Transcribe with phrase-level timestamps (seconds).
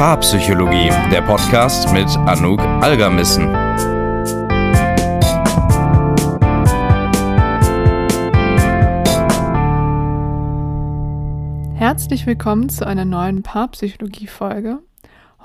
[0.00, 3.54] Paarpsychologie, der Podcast mit Anouk Algermissen.
[11.74, 14.78] Herzlich willkommen zu einer neuen Paarpsychologie-Folge.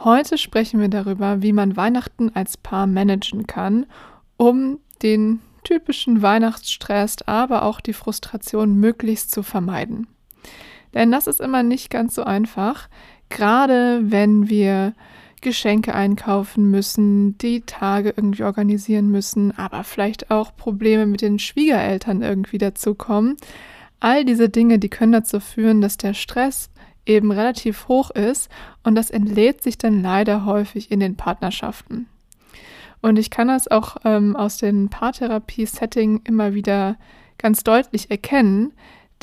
[0.06, 3.86] Heute sprechen wir darüber, wie man Weihnachten als Paar managen kann,
[4.38, 10.08] um den typischen Weihnachtsstress, aber auch die Frustration möglichst zu vermeiden.
[10.94, 12.88] Denn das ist immer nicht ganz so einfach,
[13.36, 14.94] gerade wenn wir
[15.42, 22.24] Geschenke einkaufen müssen, die Tage irgendwie organisieren müssen, aber vielleicht auch Probleme mit den Schwiegereltern
[22.24, 23.38] irgendwie dazukommen.
[24.00, 26.72] All diese Dinge, die können dazu führen, dass der Stress
[27.06, 28.50] eben relativ hoch ist
[28.84, 32.08] und das entlädt sich dann leider häufig in den Partnerschaften.
[33.02, 36.98] Und ich kann das auch ähm, aus den Paartherapie-Setting immer wieder
[37.38, 38.74] ganz deutlich erkennen,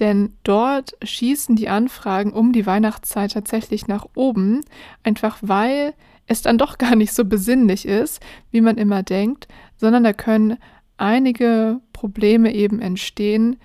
[0.00, 4.62] denn dort schießen die Anfragen um die Weihnachtszeit tatsächlich nach oben,
[5.02, 5.94] einfach weil
[6.26, 10.58] es dann doch gar nicht so besinnlich ist, wie man immer denkt, sondern da können
[10.96, 13.56] einige Probleme eben entstehen,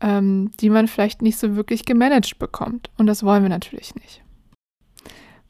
[0.00, 2.90] ähm, die man vielleicht nicht so wirklich gemanagt bekommt.
[2.98, 4.22] Und das wollen wir natürlich nicht.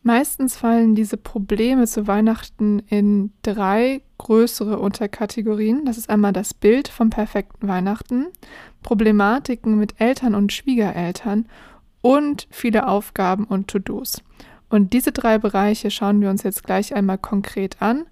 [0.05, 5.85] Meistens fallen diese Probleme zu Weihnachten in drei größere Unterkategorien.
[5.85, 8.27] Das ist einmal das Bild vom perfekten Weihnachten,
[8.83, 11.47] Problematiken mit Eltern und Schwiegereltern
[12.01, 14.23] und viele Aufgaben und To-Dos.
[14.69, 18.07] Und diese drei Bereiche schauen wir uns jetzt gleich einmal konkret an,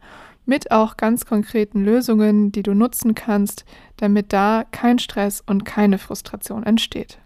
[0.46, 3.64] mit auch ganz konkreten Lösungen, die du nutzen kannst,
[3.96, 7.18] damit da kein Stress und keine Frustration entsteht.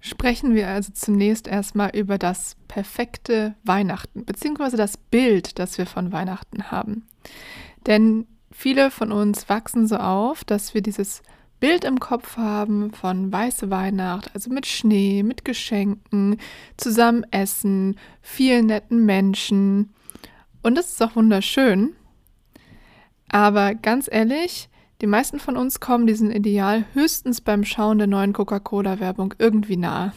[0.00, 6.12] Sprechen wir also zunächst erstmal über das perfekte Weihnachten, beziehungsweise das Bild, das wir von
[6.12, 7.06] Weihnachten haben.
[7.86, 11.22] Denn viele von uns wachsen so auf, dass wir dieses
[11.60, 16.38] Bild im Kopf haben von weiße Weihnacht, also mit Schnee, mit Geschenken,
[16.76, 19.92] zusammen essen, vielen netten Menschen.
[20.62, 21.94] Und das ist auch wunderschön.
[23.28, 24.68] Aber ganz ehrlich,
[25.00, 30.12] die meisten von uns kommen diesem Ideal höchstens beim Schauen der neuen Coca-Cola-Werbung irgendwie nahe.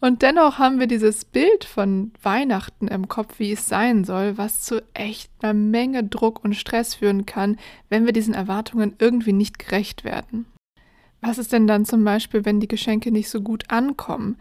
[0.00, 4.60] Und dennoch haben wir dieses Bild von Weihnachten im Kopf, wie es sein soll, was
[4.60, 7.56] zu echt einer Menge Druck und Stress führen kann,
[7.88, 10.46] wenn wir diesen Erwartungen irgendwie nicht gerecht werden.
[11.20, 14.36] Was ist denn dann zum Beispiel, wenn die Geschenke nicht so gut ankommen?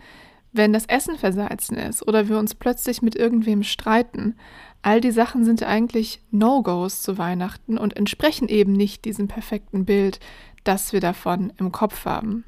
[0.52, 4.36] Wenn das Essen versalzen ist oder wir uns plötzlich mit irgendwem streiten?
[4.84, 10.20] All die Sachen sind eigentlich No-Gos zu Weihnachten und entsprechen eben nicht diesem perfekten Bild,
[10.66, 12.44] das wir davon im Kopf haben.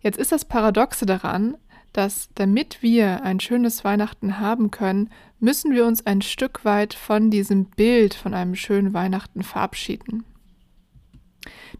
[0.00, 1.56] Jetzt ist das Paradoxe daran,
[1.92, 5.10] dass damit wir ein schönes Weihnachten haben können,
[5.40, 10.24] müssen wir uns ein Stück weit von diesem Bild von einem schönen Weihnachten verabschieden.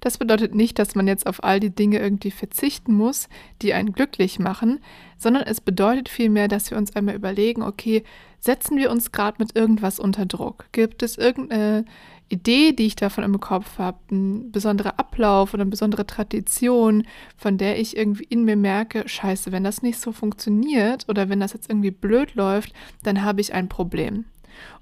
[0.01, 3.29] Das bedeutet nicht, dass man jetzt auf all die Dinge irgendwie verzichten muss,
[3.63, 4.81] die einen glücklich machen,
[5.19, 8.03] sondern es bedeutet vielmehr, dass wir uns einmal überlegen, okay,
[8.39, 10.67] setzen wir uns gerade mit irgendwas unter Druck?
[10.73, 11.85] Gibt es irgendeine
[12.29, 17.07] Idee, die ich davon im Kopf habe, ein besonderer Ablauf oder eine besondere Tradition,
[17.37, 21.41] von der ich irgendwie in mir merke, scheiße, wenn das nicht so funktioniert oder wenn
[21.41, 22.73] das jetzt irgendwie blöd läuft,
[23.05, 24.25] dann habe ich ein Problem.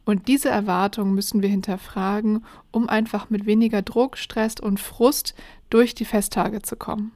[0.05, 5.35] Und diese Erwartungen müssen wir hinterfragen, um einfach mit weniger Druck, Stress und Frust
[5.71, 7.13] durch die Festtage zu kommen.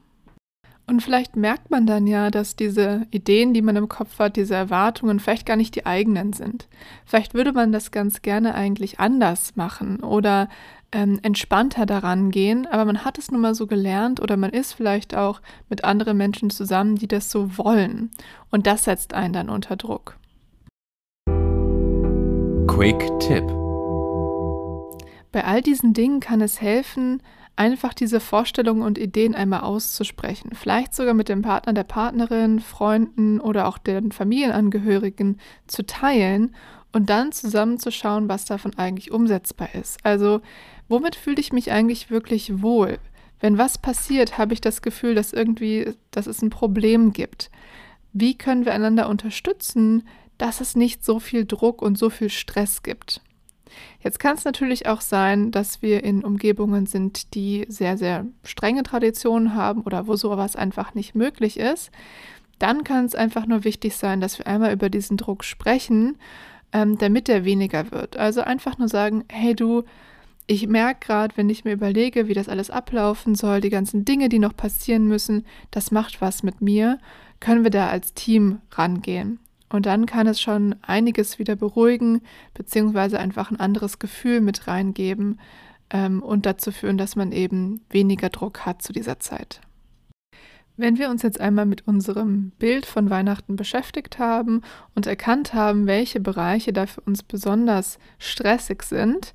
[0.88, 4.54] Und vielleicht merkt man dann ja, dass diese Ideen, die man im Kopf hat, diese
[4.54, 6.66] Erwartungen vielleicht gar nicht die eigenen sind.
[7.04, 10.48] Vielleicht würde man das ganz gerne eigentlich anders machen oder
[10.90, 14.72] ähm, entspannter daran gehen, aber man hat es nun mal so gelernt oder man ist
[14.72, 18.10] vielleicht auch mit anderen Menschen zusammen, die das so wollen.
[18.50, 20.17] Und das setzt einen dann unter Druck.
[22.68, 23.44] Quick Tipp.
[25.32, 27.22] Bei all diesen Dingen kann es helfen,
[27.56, 30.50] einfach diese Vorstellungen und Ideen einmal auszusprechen.
[30.54, 36.54] Vielleicht sogar mit dem Partner, der Partnerin, Freunden oder auch den Familienangehörigen zu teilen
[36.92, 39.98] und dann zusammenzuschauen, was davon eigentlich umsetzbar ist.
[40.04, 40.40] Also,
[40.88, 42.98] womit fühle ich mich eigentlich wirklich wohl?
[43.40, 47.50] Wenn was passiert, habe ich das Gefühl, dass irgendwie, dass es ein Problem gibt.
[48.12, 50.06] Wie können wir einander unterstützen,
[50.38, 53.20] dass es nicht so viel Druck und so viel Stress gibt?
[54.00, 58.82] Jetzt kann es natürlich auch sein, dass wir in Umgebungen sind, die sehr, sehr strenge
[58.82, 61.90] Traditionen haben oder wo sowas einfach nicht möglich ist.
[62.58, 66.16] Dann kann es einfach nur wichtig sein, dass wir einmal über diesen Druck sprechen,
[66.72, 68.16] ähm, damit er weniger wird.
[68.16, 69.84] Also einfach nur sagen, hey du,
[70.46, 74.28] ich merke gerade, wenn ich mir überlege, wie das alles ablaufen soll, die ganzen Dinge,
[74.28, 76.98] die noch passieren müssen, das macht was mit mir.
[77.38, 79.38] Können wir da als Team rangehen?
[79.68, 82.22] Und dann kann es schon einiges wieder beruhigen,
[82.54, 85.38] beziehungsweise einfach ein anderes Gefühl mit reingeben
[85.90, 89.60] ähm, und dazu führen, dass man eben weniger Druck hat zu dieser Zeit.
[90.76, 94.62] Wenn wir uns jetzt einmal mit unserem Bild von Weihnachten beschäftigt haben
[94.94, 99.34] und erkannt haben, welche Bereiche da für uns besonders stressig sind,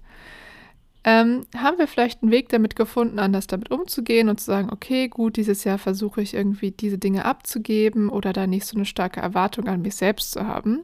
[1.03, 5.09] ähm, haben wir vielleicht einen Weg damit gefunden, anders damit umzugehen und zu sagen, okay,
[5.09, 9.19] gut, dieses Jahr versuche ich irgendwie diese Dinge abzugeben oder da nicht so eine starke
[9.19, 10.81] Erwartung an mich selbst zu haben.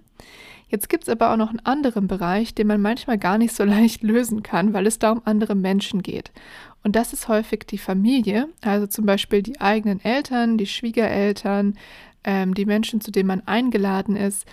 [0.67, 3.63] Jetzt gibt es aber auch noch einen anderen Bereich, den man manchmal gar nicht so
[3.65, 6.31] leicht lösen kann, weil es da um andere Menschen geht.
[6.83, 11.75] Und das ist häufig die Familie, also zum Beispiel die eigenen Eltern, die Schwiegereltern,
[12.23, 14.45] ähm, die Menschen, zu denen man eingeladen ist,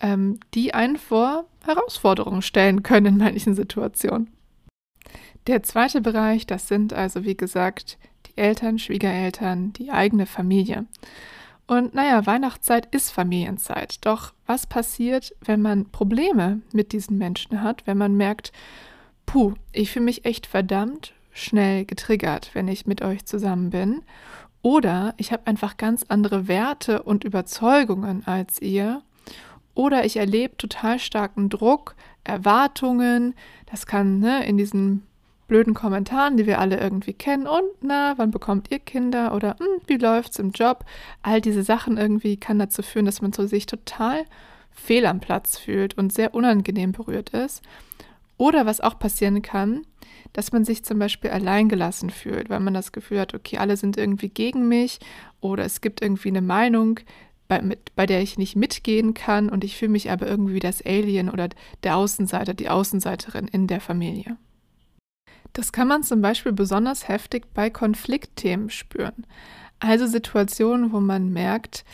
[0.00, 4.30] ähm, die einen vor Herausforderungen stellen können in manchen Situationen.
[5.46, 10.86] Der zweite Bereich, das sind also wie gesagt die Eltern, Schwiegereltern, die eigene Familie.
[11.66, 14.04] Und naja, Weihnachtszeit ist Familienzeit.
[14.06, 18.52] Doch was passiert, wenn man Probleme mit diesen Menschen hat, wenn man merkt,
[19.26, 24.02] puh, ich fühle mich echt verdammt schnell getriggert, wenn ich mit euch zusammen bin.
[24.62, 29.02] Oder ich habe einfach ganz andere Werte und Überzeugungen als ihr.
[29.74, 33.34] Oder ich erlebe total starken Druck, Erwartungen.
[33.66, 35.02] Das kann ne, in diesen
[35.46, 37.46] blöden Kommentaren, die wir alle irgendwie kennen.
[37.46, 39.34] Und na, wann bekommt ihr Kinder?
[39.34, 40.84] Oder hm, wie läuft's im Job?
[41.22, 44.24] All diese Sachen irgendwie kann dazu führen, dass man so sich total
[44.70, 47.62] fehl am Platz fühlt und sehr unangenehm berührt ist.
[48.36, 49.82] Oder was auch passieren kann,
[50.32, 53.96] dass man sich zum Beispiel alleingelassen fühlt, weil man das Gefühl hat, okay, alle sind
[53.96, 54.98] irgendwie gegen mich
[55.40, 57.00] oder es gibt irgendwie eine Meinung,
[57.46, 60.60] bei, mit, bei der ich nicht mitgehen kann und ich fühle mich aber irgendwie wie
[60.60, 61.48] das Alien oder
[61.82, 64.36] der Außenseiter, die Außenseiterin in der Familie.
[65.54, 69.24] Das kann man zum Beispiel besonders heftig bei Konfliktthemen spüren.
[69.78, 71.84] Also Situationen, wo man merkt,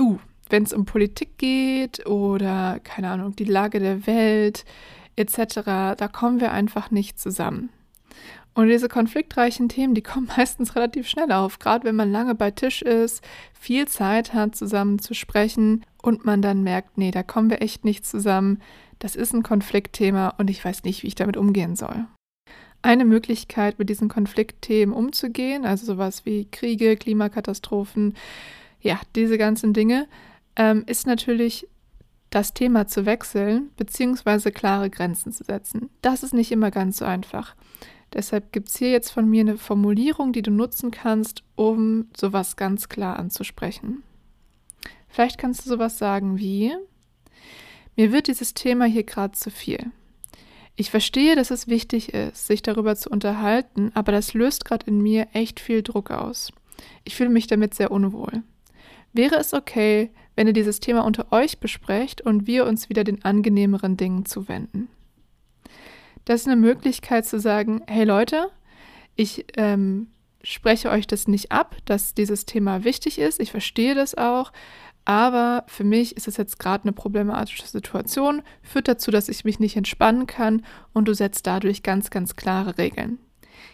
[0.00, 0.18] uh,
[0.48, 4.64] wenn es um Politik geht oder keine Ahnung, die Lage der Welt
[5.16, 5.60] etc.,
[5.96, 7.68] da kommen wir einfach nicht zusammen.
[8.54, 12.50] Und diese konfliktreichen Themen, die kommen meistens relativ schnell auf, gerade wenn man lange bei
[12.50, 13.22] Tisch ist,
[13.52, 17.84] viel Zeit hat, zusammen zu sprechen und man dann merkt, nee, da kommen wir echt
[17.84, 18.62] nicht zusammen.
[19.00, 22.06] Das ist ein Konfliktthema und ich weiß nicht, wie ich damit umgehen soll.
[22.82, 28.14] Eine Möglichkeit, mit diesen Konfliktthemen umzugehen, also sowas wie Kriege, Klimakatastrophen,
[28.80, 30.08] ja, diese ganzen Dinge,
[30.56, 31.68] ähm, ist natürlich
[32.30, 35.90] das Thema zu wechseln, beziehungsweise klare Grenzen zu setzen.
[36.00, 37.54] Das ist nicht immer ganz so einfach.
[38.12, 42.56] Deshalb gibt es hier jetzt von mir eine Formulierung, die du nutzen kannst, um sowas
[42.56, 44.02] ganz klar anzusprechen.
[45.08, 46.72] Vielleicht kannst du sowas sagen wie,
[47.96, 49.90] mir wird dieses Thema hier gerade zu viel.
[50.76, 55.00] Ich verstehe, dass es wichtig ist, sich darüber zu unterhalten, aber das löst gerade in
[55.00, 56.50] mir echt viel Druck aus.
[57.04, 58.42] Ich fühle mich damit sehr unwohl.
[59.12, 63.24] Wäre es okay, wenn ihr dieses Thema unter euch besprecht und wir uns wieder den
[63.24, 64.88] angenehmeren Dingen zuwenden?
[66.24, 68.50] Das ist eine Möglichkeit zu sagen, hey Leute,
[69.14, 70.08] ich ähm,
[70.42, 73.40] spreche euch das nicht ab, dass dieses Thema wichtig ist.
[73.40, 74.52] Ich verstehe das auch.
[75.04, 79.58] Aber für mich ist es jetzt gerade eine problematische Situation, führt dazu, dass ich mich
[79.58, 83.18] nicht entspannen kann und du setzt dadurch ganz, ganz klare Regeln.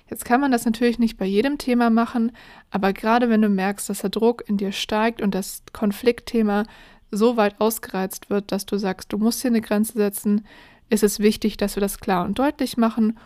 [0.09, 2.33] Jetzt kann man das natürlich nicht bei jedem Thema machen,
[2.71, 6.65] aber gerade wenn du merkst, dass der Druck in dir steigt und das Konfliktthema
[7.11, 10.47] so weit ausgereizt wird, dass du sagst, du musst hier eine Grenze setzen,
[10.91, 13.19] ist es wichtig, dass wir das klar und deutlich machen,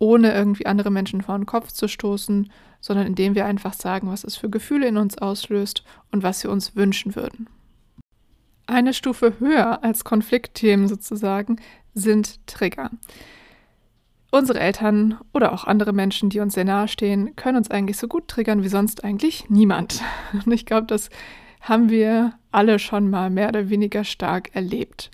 [0.00, 2.50] ohne irgendwie andere Menschen vor den Kopf zu stoßen,
[2.80, 6.50] sondern indem wir einfach sagen, was es für Gefühle in uns auslöst und was wir
[6.50, 7.48] uns wünschen würden.
[8.66, 11.56] Eine Stufe höher als Konfliktthemen sozusagen
[11.94, 12.90] sind Trigger.
[14.30, 18.08] Unsere Eltern oder auch andere Menschen, die uns sehr nahe stehen, können uns eigentlich so
[18.08, 20.02] gut triggern wie sonst eigentlich niemand.
[20.32, 21.10] Und ich glaube, das
[21.60, 25.10] haben wir alle schon mal mehr oder weniger stark erlebt.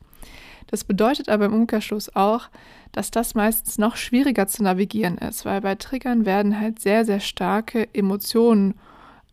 [0.66, 2.49] Das bedeutet aber im Umkehrschluss auch,
[2.92, 7.20] dass das meistens noch schwieriger zu navigieren ist, weil bei Triggern werden halt sehr, sehr
[7.20, 8.75] starke Emotionen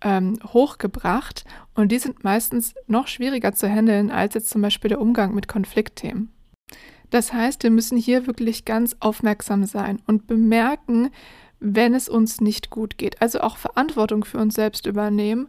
[0.02, 5.02] ähm, hochgebracht und die sind meistens noch schwieriger zu handeln als jetzt zum Beispiel der
[5.02, 6.32] Umgang mit Konfliktthemen.
[7.10, 11.12] Das heißt, wir müssen hier wirklich ganz aufmerksam sein und bemerken,
[11.60, 13.22] wenn es uns nicht gut geht.
[13.22, 15.48] Also auch Verantwortung für uns selbst übernehmen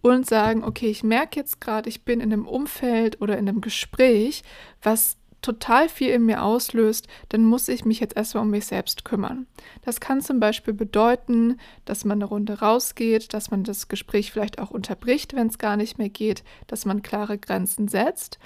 [0.00, 3.60] und sagen, okay, ich merke jetzt gerade, ich bin in einem Umfeld oder in einem
[3.60, 4.42] Gespräch,
[4.82, 9.04] was total viel in mir auslöst, dann muss ich mich jetzt erstmal um mich selbst
[9.04, 9.46] kümmern.
[9.84, 14.58] Das kann zum Beispiel bedeuten, dass man eine Runde rausgeht, dass man das Gespräch vielleicht
[14.58, 18.38] auch unterbricht, wenn es gar nicht mehr geht, dass man klare Grenzen setzt.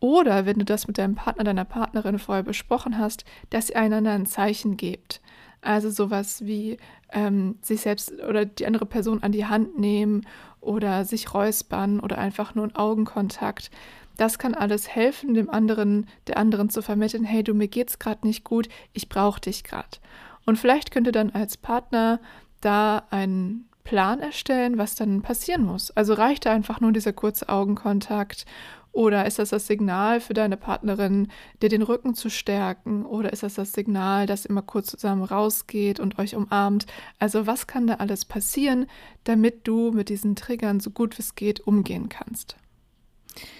[0.00, 4.12] Oder wenn du das mit deinem Partner, deiner Partnerin vorher besprochen hast, dass ihr einander
[4.12, 5.20] ein Zeichen gebt.
[5.60, 6.76] Also sowas wie
[7.12, 10.24] ähm, sich selbst oder die andere Person an die Hand nehmen
[10.60, 13.70] oder sich räuspern oder einfach nur einen Augenkontakt.
[14.18, 18.26] Das kann alles helfen, dem anderen, der anderen zu vermitteln, hey, du, mir geht's gerade
[18.26, 19.98] nicht gut, ich brauche dich gerade.
[20.44, 22.20] Und vielleicht könnt ihr dann als Partner
[22.60, 25.90] da einen Plan erstellen, was dann passieren muss.
[25.92, 28.44] Also reicht da einfach nur dieser kurze Augenkontakt
[28.92, 31.28] oder ist das das Signal für deine Partnerin,
[31.62, 33.06] dir den Rücken zu stärken?
[33.06, 36.86] Oder ist das das Signal, dass ihr mal kurz zusammen rausgeht und euch umarmt?
[37.20, 38.86] Also was kann da alles passieren,
[39.22, 42.56] damit du mit diesen Triggern so gut wie es geht umgehen kannst?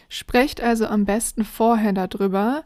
[0.09, 2.65] Sprecht also am besten vorher darüber,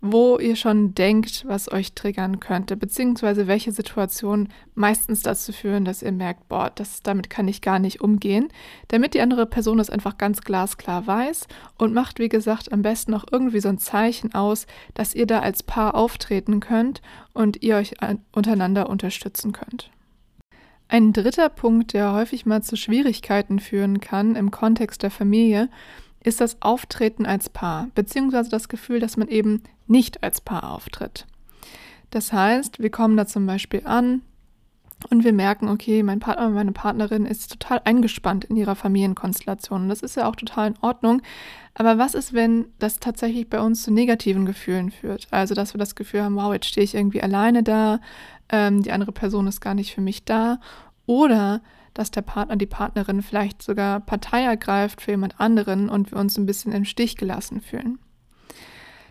[0.00, 6.02] wo ihr schon denkt, was euch triggern könnte, beziehungsweise welche Situationen meistens dazu führen, dass
[6.02, 8.48] ihr merkt, boah, das, damit kann ich gar nicht umgehen,
[8.88, 11.46] damit die andere Person das einfach ganz glasklar weiß
[11.76, 15.40] und macht, wie gesagt, am besten auch irgendwie so ein Zeichen aus, dass ihr da
[15.40, 17.02] als Paar auftreten könnt
[17.34, 17.94] und ihr euch
[18.32, 19.90] untereinander unterstützen könnt.
[20.88, 25.68] Ein dritter Punkt, der häufig mal zu Schwierigkeiten führen kann im Kontext der Familie,
[26.22, 31.26] ist das Auftreten als Paar, beziehungsweise das Gefühl, dass man eben nicht als Paar auftritt.
[32.10, 34.22] Das heißt, wir kommen da zum Beispiel an
[35.08, 39.82] und wir merken, okay, mein Partner, meine Partnerin ist total eingespannt in ihrer Familienkonstellation.
[39.82, 41.22] Und das ist ja auch total in Ordnung.
[41.72, 45.28] Aber was ist, wenn das tatsächlich bei uns zu negativen Gefühlen führt?
[45.30, 48.00] Also, dass wir das Gefühl haben, wow, jetzt stehe ich irgendwie alleine da,
[48.50, 50.58] ähm, die andere Person ist gar nicht für mich da.
[51.10, 51.60] Oder
[51.92, 56.38] dass der Partner, die Partnerin vielleicht sogar Partei ergreift für jemand anderen und wir uns
[56.38, 57.98] ein bisschen im Stich gelassen fühlen.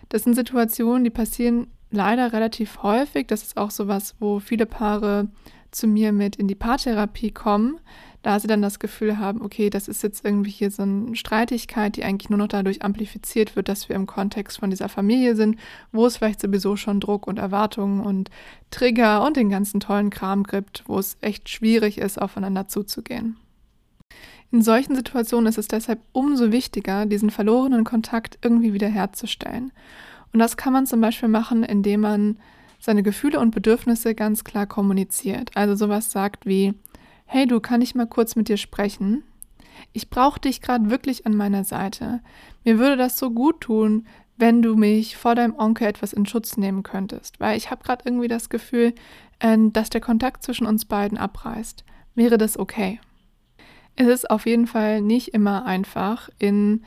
[0.07, 3.27] Das sind Situationen, die passieren leider relativ häufig.
[3.27, 5.27] Das ist auch sowas, wo viele Paare
[5.71, 7.81] zu mir mit in die Paartherapie kommen,
[8.21, 11.95] da sie dann das Gefühl haben, okay, das ist jetzt irgendwie hier so eine Streitigkeit,
[11.95, 15.57] die eigentlich nur noch dadurch amplifiziert wird, dass wir im Kontext von dieser Familie sind,
[15.91, 18.29] wo es vielleicht sowieso schon Druck und Erwartungen und
[18.71, 23.37] Trigger und den ganzen tollen Kram gibt, wo es echt schwierig ist, aufeinander zuzugehen.
[24.51, 29.71] In solchen Situationen ist es deshalb umso wichtiger, diesen verlorenen Kontakt irgendwie wiederherzustellen.
[30.33, 32.37] Und das kann man zum Beispiel machen, indem man
[32.79, 35.51] seine Gefühle und Bedürfnisse ganz klar kommuniziert.
[35.55, 36.73] Also sowas sagt wie,
[37.31, 39.23] hey du, kann ich mal kurz mit dir sprechen?
[39.93, 42.21] Ich brauche dich gerade wirklich an meiner Seite.
[42.65, 44.07] Mir würde das so gut tun,
[44.37, 48.01] wenn du mich vor deinem Onkel etwas in Schutz nehmen könntest, weil ich habe gerade
[48.03, 48.95] irgendwie das Gefühl,
[49.37, 51.83] äh, dass der Kontakt zwischen uns beiden abreißt.
[52.15, 52.99] Wäre das okay?
[53.95, 56.83] Es ist auf jeden Fall nicht immer einfach in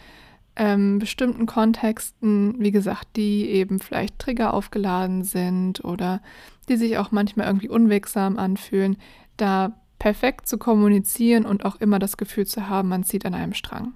[0.56, 6.20] ähm, bestimmten Kontexten, wie gesagt, die eben vielleicht Trigger aufgeladen sind oder
[6.68, 8.96] die sich auch manchmal irgendwie unwegsam anfühlen,
[9.36, 13.54] da perfekt zu kommunizieren und auch immer das Gefühl zu haben, man zieht an einem
[13.54, 13.92] Strang.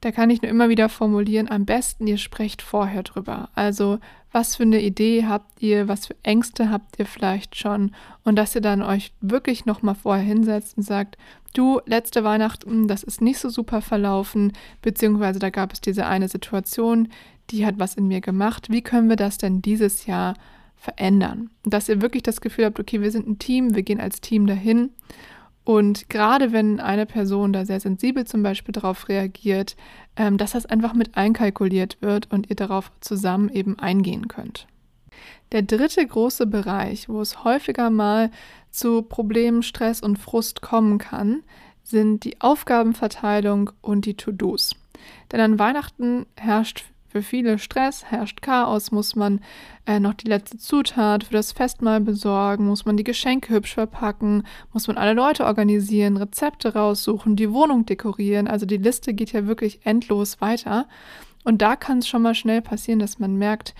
[0.00, 3.48] Da kann ich nur immer wieder formulieren, am besten ihr sprecht vorher drüber.
[3.56, 3.98] Also,
[4.30, 7.90] was für eine Idee habt ihr, was für Ängste habt ihr vielleicht schon
[8.22, 11.18] und dass ihr dann euch wirklich nochmal vorher hinsetzt und sagt,
[11.54, 16.28] du, letzte Weihnachten, das ist nicht so super verlaufen, beziehungsweise da gab es diese eine
[16.28, 17.08] Situation,
[17.50, 18.70] die hat was in mir gemacht.
[18.70, 20.34] Wie können wir das denn dieses Jahr
[20.80, 21.50] verändern?
[21.64, 24.46] Dass ihr wirklich das Gefühl habt, okay, wir sind ein Team, wir gehen als Team
[24.46, 24.90] dahin.
[25.62, 29.76] Und gerade wenn eine Person da sehr sensibel zum Beispiel darauf reagiert,
[30.16, 34.66] ähm, dass das einfach mit einkalkuliert wird und ihr darauf zusammen eben eingehen könnt.
[35.52, 38.30] Der dritte große Bereich, wo es häufiger mal
[38.70, 41.42] zu Problemen, Stress und Frust kommen kann,
[41.82, 44.76] sind die Aufgabenverteilung und die To-Dos.
[45.30, 49.40] Denn an Weihnachten herrscht für viele Stress, herrscht Chaos, muss man
[49.84, 54.44] äh, noch die letzte Zutat für das Festmahl besorgen, muss man die Geschenke hübsch verpacken,
[54.72, 58.46] muss man alle Leute organisieren, Rezepte raussuchen, die Wohnung dekorieren.
[58.46, 60.86] Also die Liste geht ja wirklich endlos weiter.
[61.42, 63.74] Und da kann es schon mal schnell passieren, dass man merkt,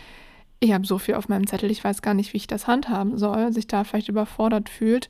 [0.58, 3.16] ich habe so viel auf meinem Zettel, ich weiß gar nicht, wie ich das handhaben
[3.16, 5.08] soll, sich da vielleicht überfordert fühlt.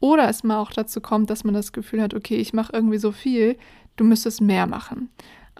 [0.00, 2.98] Oder es mal auch dazu kommt, dass man das Gefühl hat, okay, ich mache irgendwie
[2.98, 3.56] so viel,
[3.94, 5.08] du müsstest mehr machen.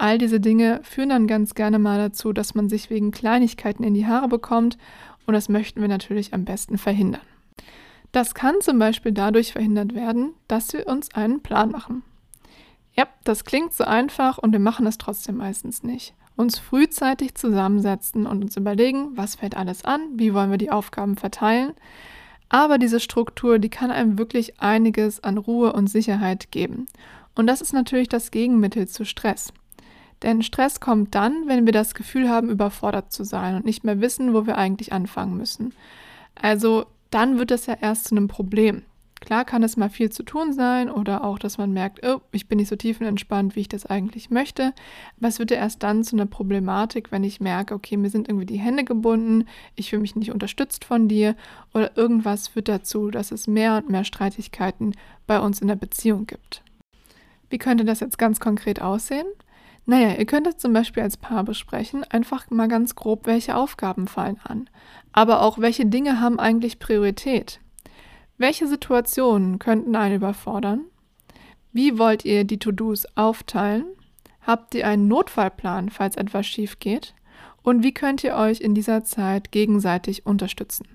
[0.01, 3.93] All diese Dinge führen dann ganz gerne mal dazu, dass man sich wegen Kleinigkeiten in
[3.93, 4.79] die Haare bekommt
[5.27, 7.21] und das möchten wir natürlich am besten verhindern.
[8.11, 12.03] Das kann zum Beispiel dadurch verhindert werden, dass wir uns einen Plan machen.
[12.95, 18.27] Ja, das klingt so einfach und wir machen es trotzdem meistens nicht uns frühzeitig zusammensetzen
[18.27, 21.75] und uns überlegen, was fällt alles an, wie wollen wir die Aufgaben verteilen.
[22.49, 26.87] Aber diese Struktur, die kann einem wirklich einiges an Ruhe und Sicherheit geben.
[27.35, 29.53] Und das ist natürlich das Gegenmittel zu Stress.
[30.23, 34.01] Denn Stress kommt dann, wenn wir das Gefühl haben, überfordert zu sein und nicht mehr
[34.01, 35.73] wissen, wo wir eigentlich anfangen müssen.
[36.35, 38.83] Also dann wird das ja erst zu einem Problem.
[39.21, 42.49] Klar kann es mal viel zu tun sein oder auch, dass man merkt, oh, ich
[42.49, 44.73] bin nicht so tiefenentspannt, wie ich das eigentlich möchte.
[45.19, 48.29] Aber es wird ja erst dann zu einer Problematik, wenn ich merke, okay, mir sind
[48.29, 49.47] irgendwie die Hände gebunden,
[49.77, 51.37] ich fühle mich nicht unterstützt von dir
[51.75, 54.95] oder irgendwas führt dazu, dass es mehr und mehr Streitigkeiten
[55.27, 56.63] bei uns in der Beziehung gibt.
[57.51, 59.27] Wie könnte das jetzt ganz konkret aussehen?
[59.87, 64.07] Naja, ihr könnt es zum Beispiel als Paar besprechen, einfach mal ganz grob, welche Aufgaben
[64.07, 64.69] fallen an.
[65.13, 67.61] Aber auch, welche Dinge haben eigentlich Priorität?
[68.39, 70.85] Welche Situationen könnten einen überfordern?
[71.73, 73.85] Wie wollt ihr die To-Dos aufteilen?
[74.41, 77.15] Habt ihr einen Notfallplan, falls etwas schief geht?
[77.63, 80.87] Und wie könnt ihr euch in dieser Zeit gegenseitig unterstützen?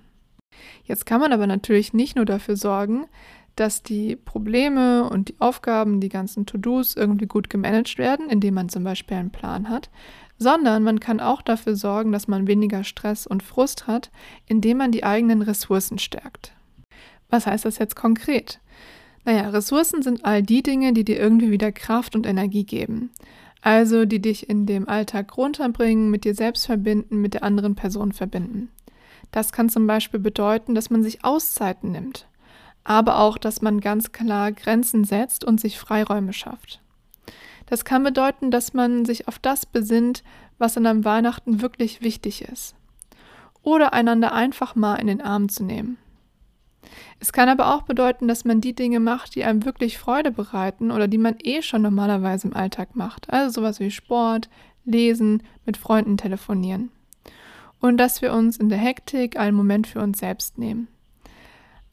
[0.84, 3.08] Jetzt kann man aber natürlich nicht nur dafür sorgen,
[3.56, 8.70] dass die Probleme und die Aufgaben, die ganzen To-Dos irgendwie gut gemanagt werden, indem man
[8.70, 9.90] zum Beispiel einen Plan hat,
[10.38, 14.12] sondern man kann auch dafür sorgen, dass man weniger Stress und Frust hat,
[14.48, 16.54] indem man die eigenen Ressourcen stärkt.
[17.30, 18.60] Was heißt das jetzt konkret?
[19.24, 23.10] Naja, Ressourcen sind all die Dinge, die dir irgendwie wieder Kraft und Energie geben.
[23.62, 28.12] Also die dich in dem Alltag runterbringen, mit dir selbst verbinden, mit der anderen Person
[28.12, 28.70] verbinden.
[29.32, 32.28] Das kann zum Beispiel bedeuten, dass man sich Auszeiten nimmt,
[32.86, 36.80] aber auch, dass man ganz klar Grenzen setzt und sich Freiräume schafft.
[37.66, 40.24] Das kann bedeuten, dass man sich auf das besinnt,
[40.58, 42.76] was an einem Weihnachten wirklich wichtig ist.
[43.64, 45.98] Oder einander einfach mal in den Arm zu nehmen.
[47.20, 50.92] Es kann aber auch bedeuten, dass man die Dinge macht, die einem wirklich Freude bereiten
[50.92, 53.34] oder die man eh schon normalerweise im Alltag macht.
[53.34, 54.50] Also sowas wie Sport,
[54.86, 56.92] Lesen, mit Freunden telefonieren.
[57.80, 60.88] Und dass wir uns in der Hektik einen Moment für uns selbst nehmen.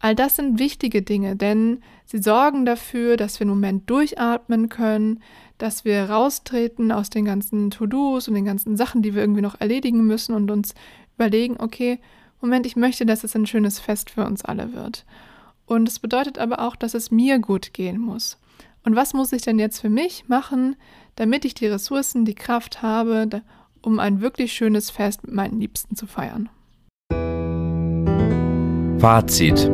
[0.02, 5.20] All das sind wichtige Dinge, denn sie sorgen dafür, dass wir einen Moment durchatmen können,
[5.58, 9.60] dass wir raustreten aus den ganzen To-Dos und den ganzen Sachen, die wir irgendwie noch
[9.60, 10.74] erledigen müssen und uns
[11.14, 12.00] überlegen, okay,
[12.40, 15.06] Moment, ich möchte, dass es ein schönes Fest für uns alle wird.
[15.66, 18.38] Und es bedeutet aber auch, dass es mir gut gehen muss.
[18.82, 20.74] Und was muss ich denn jetzt für mich machen,
[21.14, 23.42] damit ich die Ressourcen, die Kraft habe,
[23.82, 26.48] um ein wirklich schönes Fest mit meinen Liebsten zu feiern?
[28.98, 29.70] Fazit.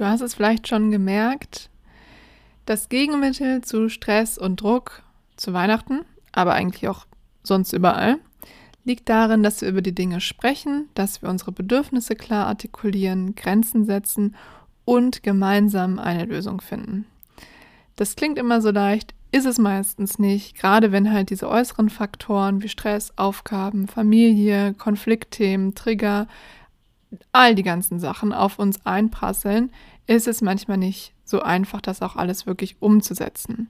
[0.00, 1.68] Du hast es vielleicht schon gemerkt,
[2.64, 5.02] das Gegenmittel zu Stress und Druck
[5.36, 7.04] zu Weihnachten, aber eigentlich auch
[7.42, 8.16] sonst überall,
[8.82, 13.84] liegt darin, dass wir über die Dinge sprechen, dass wir unsere Bedürfnisse klar artikulieren, Grenzen
[13.84, 14.36] setzen
[14.86, 17.04] und gemeinsam eine Lösung finden.
[17.96, 22.62] Das klingt immer so leicht, ist es meistens nicht, gerade wenn halt diese äußeren Faktoren
[22.62, 26.26] wie Stress, Aufgaben, Familie, Konfliktthemen, Trigger,
[27.32, 29.70] all die ganzen Sachen auf uns einprasseln,
[30.06, 33.68] ist es manchmal nicht so einfach, das auch alles wirklich umzusetzen.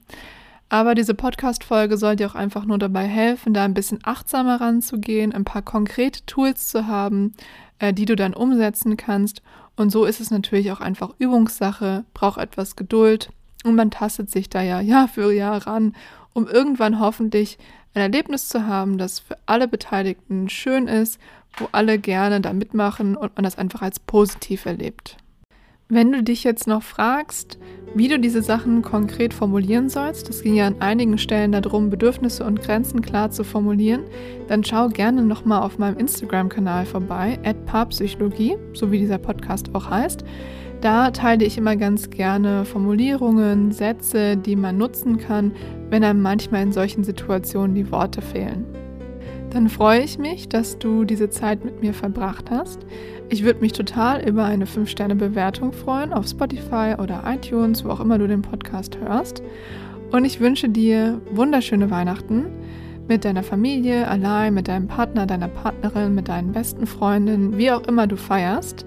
[0.68, 5.32] Aber diese Podcast-Folge soll dir auch einfach nur dabei helfen, da ein bisschen achtsamer ranzugehen,
[5.32, 7.34] ein paar konkrete Tools zu haben,
[7.80, 9.42] äh, die du dann umsetzen kannst.
[9.76, 13.30] Und so ist es natürlich auch einfach Übungssache, braucht etwas Geduld
[13.64, 15.94] und man tastet sich da ja Jahr für Jahr ran,
[16.32, 17.58] um irgendwann hoffentlich
[17.94, 21.18] ein Erlebnis zu haben, das für alle Beteiligten schön ist,
[21.56, 25.16] wo alle gerne da mitmachen und man das einfach als positiv erlebt.
[25.92, 27.58] Wenn du dich jetzt noch fragst,
[27.96, 32.44] wie du diese Sachen konkret formulieren sollst, das ging ja an einigen Stellen darum, Bedürfnisse
[32.44, 34.04] und Grenzen klar zu formulieren,
[34.46, 40.24] dann schau gerne nochmal auf meinem Instagram-Kanal vorbei, @paarpsychologie, so wie dieser Podcast auch heißt.
[40.80, 45.50] Da teile ich immer ganz gerne Formulierungen, Sätze, die man nutzen kann,
[45.90, 48.64] wenn einem manchmal in solchen Situationen die Worte fehlen.
[49.50, 52.86] Dann freue ich mich, dass du diese Zeit mit mir verbracht hast.
[53.28, 58.18] Ich würde mich total über eine 5-Sterne-Bewertung freuen auf Spotify oder iTunes, wo auch immer
[58.18, 59.42] du den Podcast hörst.
[60.12, 62.46] Und ich wünsche dir wunderschöne Weihnachten
[63.08, 67.82] mit deiner Familie, allein, mit deinem Partner, deiner Partnerin, mit deinen besten Freundinnen, wie auch
[67.88, 68.86] immer du feierst.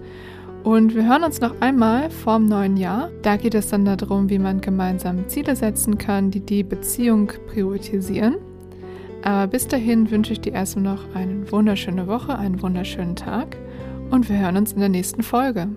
[0.63, 3.09] Und wir hören uns noch einmal vorm neuen Jahr.
[3.21, 8.35] Da geht es dann darum, wie man gemeinsam Ziele setzen kann, die die Beziehung priorisieren.
[9.23, 13.57] Aber bis dahin wünsche ich dir erstmal noch eine wunderschöne Woche, einen wunderschönen Tag
[14.11, 15.69] und wir hören uns in der nächsten Folge.